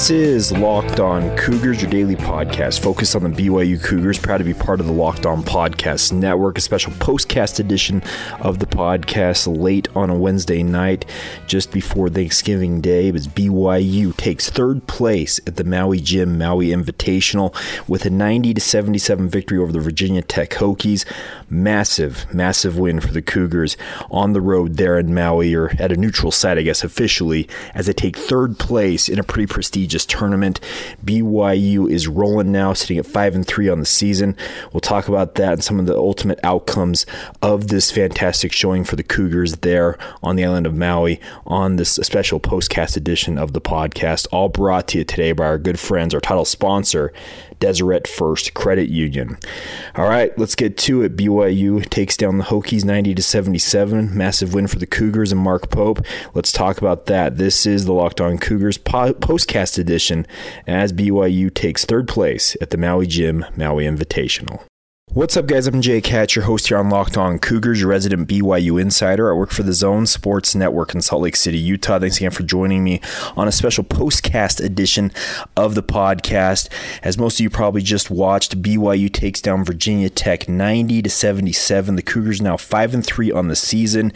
[0.00, 4.18] This is Locked On Cougars, your daily podcast focused on the BYU Cougars.
[4.18, 8.02] Proud to be part of the Locked On Podcast Network, a special postcast edition
[8.40, 11.04] of the podcast late on a Wednesday night,
[11.46, 13.10] just before Thanksgiving Day.
[13.10, 17.54] As BYU takes third place at the Maui Jim Maui Invitational
[17.86, 21.04] with a 90 to 77 victory over the Virginia Tech Hokies.
[21.50, 23.76] Massive, massive win for the Cougars
[24.10, 27.86] on the road there in Maui, or at a neutral site, I guess, officially, as
[27.86, 30.60] they take third place in a pretty prestigious tournament.
[31.04, 34.36] BYU is rolling now, sitting at five and three on the season.
[34.72, 37.04] We'll talk about that and some of the ultimate outcomes
[37.42, 41.94] of this fantastic showing for the Cougars there on the island of Maui on this
[41.94, 44.28] special postcast edition of the podcast.
[44.32, 47.12] All brought to you today by our good friends, our title sponsor,
[47.60, 49.38] Deseret First Credit Union.
[49.94, 51.16] All right, let's get to it.
[51.16, 54.16] BYU takes down the Hokies 90 to 77.
[54.16, 56.00] Massive win for the Cougars and Mark Pope.
[56.34, 57.36] Let's talk about that.
[57.36, 60.26] This is the Locked On Cougars po- postcast edition
[60.66, 64.62] as BYU takes third place at the Maui Jim Maui Invitational.
[65.12, 65.66] What's up, guys?
[65.66, 69.28] I'm Jake Hatch, your host here on Locked On Cougars, your resident BYU insider.
[69.28, 71.98] I work for the Zone Sports Network in Salt Lake City, Utah.
[71.98, 73.00] Thanks again for joining me
[73.36, 75.10] on a special postcast edition
[75.56, 76.68] of the podcast.
[77.02, 81.96] As most of you probably just watched, BYU takes down Virginia Tech 90 to 77.
[81.96, 84.12] The Cougars now 5 and 3 on the season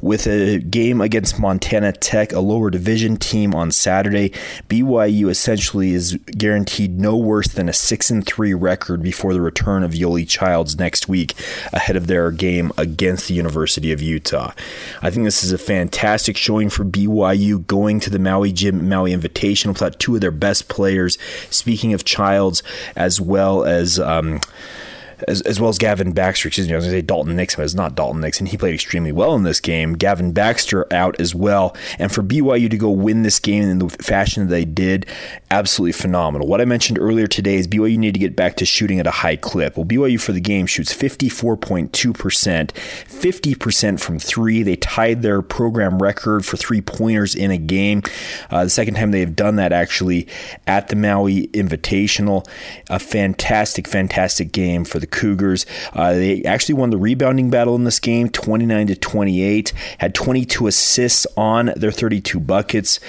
[0.00, 4.30] with a game against Montana Tech, a lower division team on Saturday.
[4.68, 9.82] BYU essentially is guaranteed no worse than a 6 and 3 record before the return
[9.82, 11.34] of Yoeli Childs next week
[11.72, 14.52] ahead of their game against the University of Utah.
[15.00, 19.12] I think this is a fantastic showing for BYU going to the Maui Jim Maui
[19.12, 21.16] Invitational without two of their best players.
[21.50, 22.62] Speaking of Childs,
[22.94, 23.98] as well as.
[23.98, 24.40] Um,
[25.28, 26.48] as, as well as Gavin Baxter.
[26.48, 28.46] Excuse me, I was going to say Dalton Nixon, but it's not Dalton Nixon.
[28.46, 29.94] He played extremely well in this game.
[29.94, 31.76] Gavin Baxter out as well.
[31.98, 35.06] And for BYU to go win this game in the fashion that they did,
[35.50, 36.46] absolutely phenomenal.
[36.46, 39.10] What I mentioned earlier today is BYU need to get back to shooting at a
[39.10, 39.76] high clip.
[39.76, 44.62] Well, BYU for the game shoots 54.2%, 50% from three.
[44.62, 48.02] They tied their program record for three pointers in a game.
[48.50, 50.28] Uh, the second time they have done that actually
[50.66, 52.46] at the Maui Invitational.
[52.90, 55.66] A fantastic, fantastic game for the the Cougars.
[55.92, 59.72] Uh, they actually won the rebounding battle in this game, 29 to 28.
[59.98, 63.00] Had 22 assists on their 32 buckets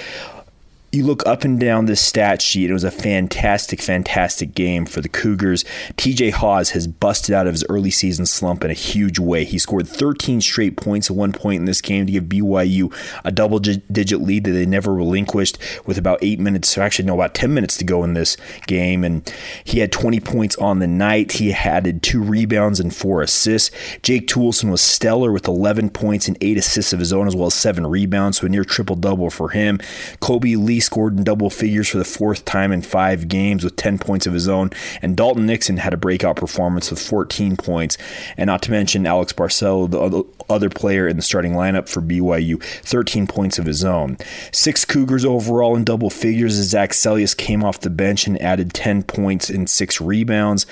[0.90, 2.70] you look up and down this stat sheet.
[2.70, 5.62] It was a fantastic, fantastic game for the Cougars.
[5.96, 9.44] TJ Haws has busted out of his early season slump in a huge way.
[9.44, 13.30] He scored 13 straight points at one point in this game to give BYU a
[13.30, 17.52] double digit lead that they never relinquished with about eight minutes, actually, no, about 10
[17.52, 19.04] minutes to go in this game.
[19.04, 19.30] And
[19.64, 21.32] he had 20 points on the night.
[21.32, 23.70] He added two rebounds and four assists.
[24.02, 27.48] Jake Toolson was stellar with 11 points and eight assists of his own, as well
[27.48, 29.78] as seven rebounds, so a near triple double for him.
[30.20, 33.98] Kolby Lee scored in double figures for the fourth time in five games with 10
[33.98, 34.70] points of his own.
[35.02, 37.98] And Dalton Nixon had a breakout performance with 14 points.
[38.36, 42.62] And not to mention Alex Barcelo, the other player in the starting lineup for BYU,
[42.62, 44.16] 13 points of his own.
[44.52, 48.72] Six Cougars overall in double figures as Zach Seljaas came off the bench and added
[48.72, 50.66] 10 points and six rebounds.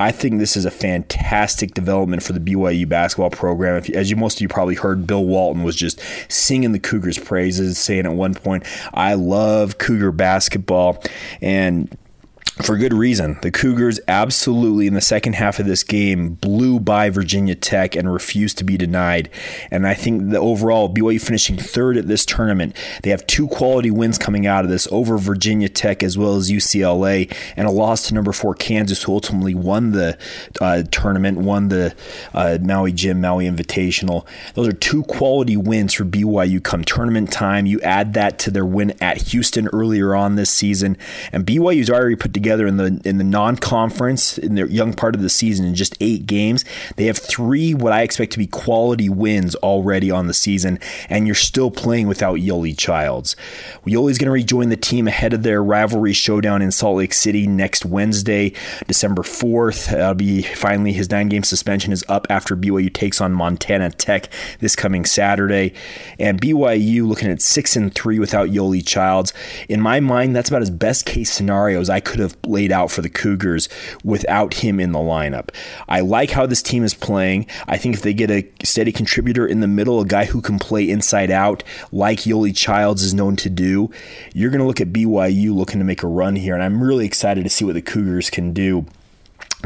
[0.00, 3.76] I think this is a fantastic development for the BYU basketball program.
[3.76, 7.18] If, as you most of you probably heard, Bill Walton was just singing the Cougars'
[7.18, 8.64] praises, saying at one point,
[8.94, 11.02] "I love Cougar basketball,"
[11.42, 11.96] and
[12.62, 13.38] for good reason.
[13.42, 18.12] The Cougars absolutely in the second half of this game blew by Virginia Tech and
[18.12, 19.30] refused to be denied.
[19.70, 23.90] And I think the overall BYU finishing third at this tournament, they have two quality
[23.90, 28.08] wins coming out of this over Virginia Tech as well as UCLA, and a loss
[28.08, 30.18] to number four Kansas, who ultimately won the
[30.60, 31.94] uh, tournament, won the
[32.34, 34.26] uh, Maui Jim Maui Invitational.
[34.54, 37.66] Those are two quality wins for BYU come tournament time.
[37.66, 40.96] You add that to their win at Houston earlier on this season,
[41.32, 45.14] and BYU's already put together together in the in the non-conference in their young part
[45.14, 46.64] of the season in just eight games.
[46.96, 50.78] They have three what I expect to be quality wins already on the season,
[51.10, 53.36] and you're still playing without Yoeli Childs.
[53.84, 57.46] Yoeli's going to rejoin the team ahead of their rivalry showdown in Salt Lake City
[57.46, 58.54] next Wednesday,
[58.86, 59.90] December 4th.
[59.90, 64.30] That'll be finally his nine-game suspension is up after BYU takes on Montana Tech
[64.60, 65.74] this coming Saturday,
[66.18, 69.34] and BYU looking at six and three without Yoeli Childs.
[69.68, 72.90] In my mind, that's about as best case scenario as I could have laid out
[72.90, 73.68] for the Cougars
[74.04, 75.50] without him in the lineup.
[75.88, 77.46] I like how this team is playing.
[77.66, 80.58] I think if they get a steady contributor in the middle, a guy who can
[80.58, 81.62] play inside out
[81.92, 83.90] like Yoeli Childs is known to do,
[84.34, 87.06] you're going to look at BYU looking to make a run here, and I'm really
[87.06, 88.86] excited to see what the Cougars can do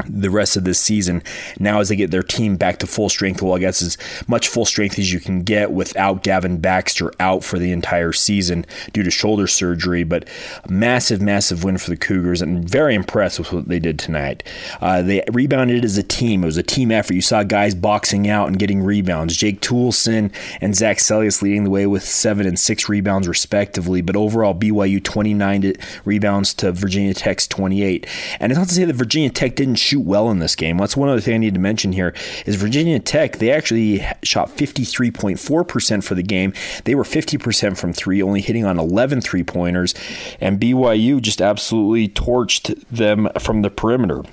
[0.07, 1.21] the rest of this season.
[1.59, 3.97] Now, as they get their team back to full strength, well, I guess as
[4.27, 8.65] much full strength as you can get without Gavin Baxter out for the entire season
[8.91, 10.03] due to shoulder surgery.
[10.03, 10.27] But
[10.63, 14.43] a massive, massive win for the Cougars, and very impressed with what they did tonight.
[14.81, 16.43] Uh, they rebounded as a team.
[16.43, 17.13] It was a team effort.
[17.13, 19.37] You saw guys boxing out and getting rebounds.
[19.37, 24.01] Jake Toolson and Zach Seljaas leading the way with seven and six rebounds respectively.
[24.01, 25.73] But overall, BYU 29
[26.03, 28.07] rebounds to Virginia Tech's 28.
[28.39, 30.77] And it's not to say that Virginia Tech didn't shoot well in this game.
[30.77, 32.13] That's one other thing I need to mention here
[32.45, 33.37] is Virginia Tech.
[33.37, 36.53] They actually shot 53.4% for the game.
[36.85, 39.93] They were 50% from three, only hitting on 11 three pointers.
[40.39, 44.23] And BYU just absolutely torched them from the perimeter.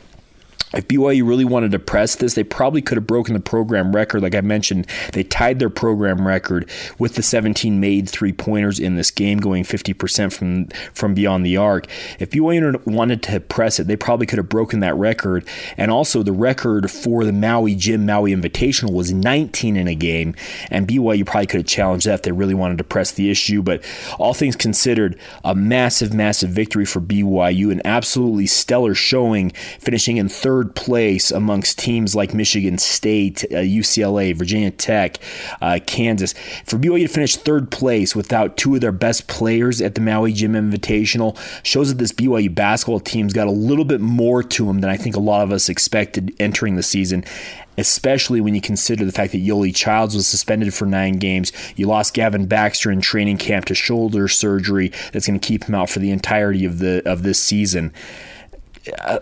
[0.72, 4.22] If BYU really wanted to press this, they probably could have broken the program record.
[4.22, 8.94] Like I mentioned, they tied their program record with the 17 made three pointers in
[8.94, 11.86] this game, going 50% from from beyond the arc.
[12.18, 15.46] If BYU wanted to press it, they probably could have broken that record.
[15.76, 20.34] And also, the record for the Maui Jim Maui Invitational was 19 in a game,
[20.70, 23.62] and BYU probably could have challenged that if they really wanted to press the issue.
[23.62, 23.82] But
[24.18, 30.28] all things considered, a massive, massive victory for BYU, an absolutely stellar showing, finishing in
[30.28, 35.18] third third place amongst teams like Michigan State, uh, UCLA, Virginia Tech,
[35.62, 36.34] uh, Kansas.
[36.66, 40.32] For BYU to finish third place without two of their best players at the Maui
[40.34, 44.80] Jim Invitational shows that this BYU basketball team's got a little bit more to them
[44.80, 47.24] than I think a lot of us expected entering the season
[47.78, 51.50] especially when you consider the fact that Yoeli Childs was suspended for nine games.
[51.76, 55.74] You lost Gavin Baxter in training camp to shoulder surgery that's going to keep him
[55.74, 57.94] out for the entirety of the of this season.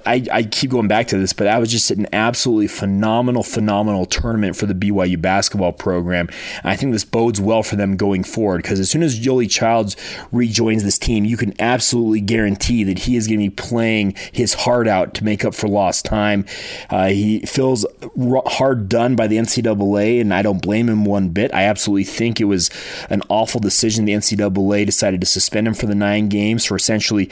[0.06, 4.06] I, I keep going back to this, but that was just an absolutely phenomenal, phenomenal
[4.06, 6.28] tournament for the BYU basketball program.
[6.62, 9.50] And I think this bodes well for them going forward because as soon as Yoeli
[9.50, 9.96] Childs
[10.30, 14.54] rejoins this team, you can absolutely guarantee that he is going to be playing his
[14.54, 16.44] heart out to make up for lost time.
[16.88, 17.84] Uh, he feels
[18.46, 21.52] hard done by the NCAA, and I don't blame him one bit.
[21.52, 22.70] I absolutely think it was
[23.10, 24.04] an awful decision.
[24.04, 27.28] The NCAA decided to suspend him for the nine games for essentially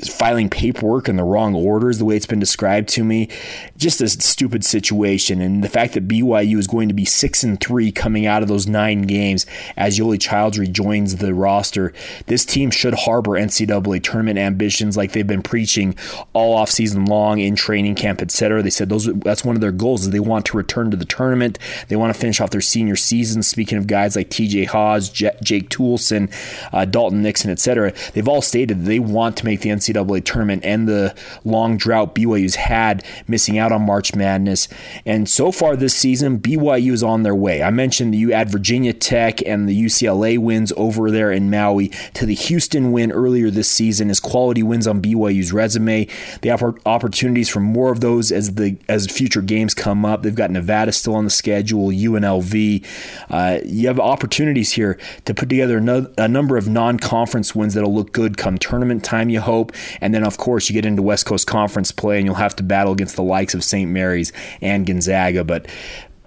[0.00, 3.28] filing paperwork in the wrong order is the way it's been described to me.
[3.76, 5.40] Just a stupid situation.
[5.40, 8.48] And the fact that BYU is going to be six and three coming out of
[8.48, 9.44] those nine games
[9.76, 11.92] as Yoeli Childs rejoins the roster.
[12.26, 15.94] This team should harbor NCAA tournament ambitions like they've been preaching
[16.32, 18.62] all off season long in training camp, etc.
[18.62, 21.04] They said those that's one of their goals is they want to return to the
[21.04, 21.58] tournament.
[21.88, 23.42] They want to finish off their senior season.
[23.42, 26.32] Speaking of guys like TJ Haws, J- Jake Toolson,
[26.72, 30.64] uh, Dalton Nixon, etc., they've all stated they want to make the NCAA NCAA tournament
[30.64, 31.14] and the
[31.44, 34.68] long drought BYU's had missing out on March Madness.
[35.04, 37.62] And so far this season, BYU is on their way.
[37.62, 42.26] I mentioned you add Virginia Tech and the UCLA wins over there in Maui to
[42.26, 46.06] the Houston win earlier this season as quality wins on BYU's resume.
[46.40, 50.22] They have opportunities for more of those as the as future games come up.
[50.22, 52.84] They've got Nevada still on the schedule, UNLV.
[53.30, 55.78] Uh, you have opportunities here to put together
[56.18, 59.28] a number of non-conference wins that'll look good come tournament time.
[59.28, 62.34] You hope, and then, of course, you get into West Coast Conference play and you'll
[62.34, 63.90] have to battle against the likes of St.
[63.90, 65.44] Mary's and Gonzaga.
[65.44, 65.66] But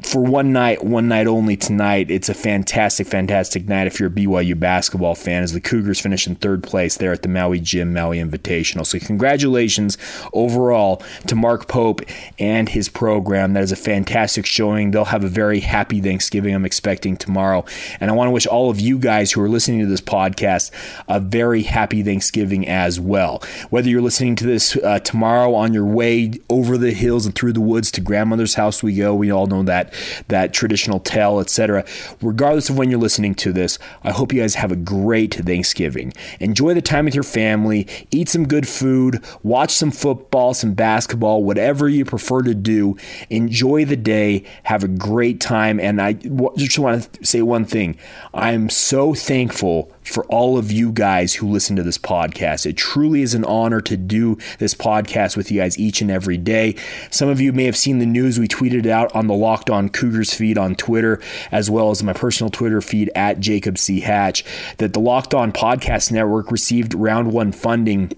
[0.01, 4.11] for one night, one night only tonight, it's a fantastic, fantastic night if you're a
[4.11, 7.93] BYU basketball fan as the Cougars finish in third place there at the Maui Jim
[7.93, 8.85] Maui Invitational.
[8.85, 9.97] So, congratulations
[10.33, 12.01] overall to Mark Pope
[12.37, 13.53] and his program.
[13.53, 14.91] That is a fantastic showing.
[14.91, 17.63] They'll have a very happy Thanksgiving, I'm expecting tomorrow.
[18.01, 20.71] And I want to wish all of you guys who are listening to this podcast
[21.07, 23.41] a very happy Thanksgiving as well.
[23.69, 27.53] Whether you're listening to this uh, tomorrow on your way over the hills and through
[27.53, 29.15] the woods to grandmother's house, we go.
[29.15, 29.84] We all know that
[30.27, 31.85] that traditional tale, etc.
[32.21, 36.13] Regardless of when you're listening to this, I hope you guys have a great Thanksgiving.
[36.39, 41.43] Enjoy the time with your family, eat some good food, watch some football, some basketball,
[41.43, 42.97] whatever you prefer to do.
[43.29, 46.13] Enjoy the day, have a great time, and I
[46.55, 47.97] just want to say one thing.
[48.33, 52.65] I'm so thankful for all of you guys who listen to this podcast.
[52.65, 56.37] It truly is an honor to do this podcast with you guys each and every
[56.37, 56.75] day.
[57.09, 58.39] Some of you may have seen the news.
[58.39, 61.19] We tweeted it out on the Locked On Cougars feed on Twitter,
[61.51, 64.01] as well as my personal Twitter feed at Jacob C.
[64.01, 64.43] Hatch,
[64.77, 68.11] that the Locked On Podcast Network received round one funding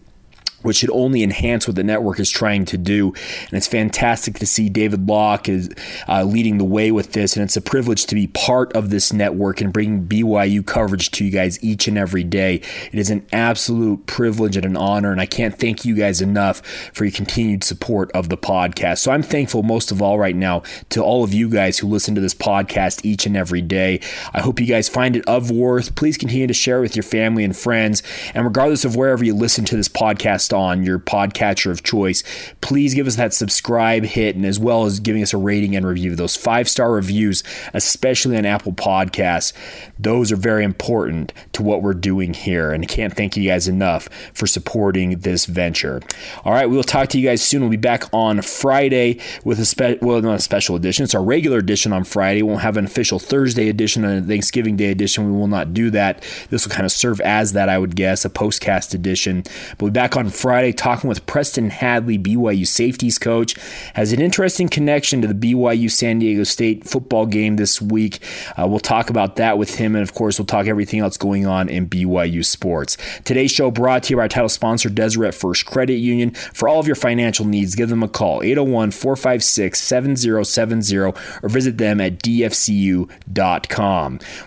[0.61, 3.13] which should only enhance what the network is trying to do.
[3.45, 5.69] And it's fantastic to see David Locke is
[6.07, 9.13] uh, leading the way with this, and it's a privilege to be part of this
[9.13, 12.55] network and bringing BYU coverage to you guys each and every day.
[12.91, 16.61] It is an absolute privilege and an honor, and I can't thank you guys enough
[16.93, 18.99] for your continued support of the podcast.
[18.99, 22.15] So I'm thankful most of all right now to all of you guys who listen
[22.15, 23.99] to this podcast each and every day.
[24.33, 25.95] I hope you guys find it of worth.
[25.95, 29.35] Please continue to share it with your family and friends, and regardless of wherever you
[29.35, 32.23] listen to this podcast podcast on your podcatcher of choice,
[32.61, 35.85] please give us that subscribe hit and as well as giving us a rating and
[35.85, 36.15] review.
[36.15, 39.53] Those five star reviews, especially on Apple Podcasts,
[39.99, 42.71] those are very important to what we're doing here.
[42.71, 46.01] And I can't thank you guys enough for supporting this venture.
[46.43, 47.61] All right, we will talk to you guys soon.
[47.61, 51.03] We'll be back on Friday with a spe- well, not a special edition.
[51.03, 52.41] It's our regular edition on Friday.
[52.41, 55.25] We won't have an official Thursday edition and a Thanksgiving Day edition.
[55.25, 56.23] We will not do that.
[56.49, 59.43] This will kind of serve as that, I would guess, a postcast edition.
[59.43, 63.55] But we'll be back on Friday talking with Preston Hadley, BYU safeties coach.
[63.95, 68.19] Has an interesting connection to the BYU San Diego State football game this week.
[68.55, 69.95] Uh, we'll talk about that with him.
[69.95, 72.97] And of course, we'll talk everything else going on in BYU sports.
[73.23, 76.31] Today's show brought to you by our title sponsor, Deseret First Credit Union.
[76.31, 81.79] For all of your financial needs, give them a call, 801 456 7070, or visit
[81.79, 83.09] them at dfcu.com.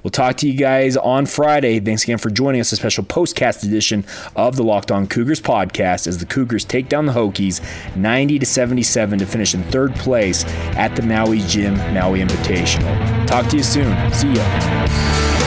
[0.04, 1.80] We'll talk to you guys on Friday.
[1.80, 4.04] Thanks again for joining us, a special postcast edition
[4.36, 7.60] of the Locked On Cougars podcast as the Cougars take down the Hokies
[7.96, 10.44] 90 to 77 to finish in third place
[10.76, 13.26] at the Maui Jim Maui Invitational.
[13.26, 14.12] Talk to you soon.
[14.12, 15.39] See ya.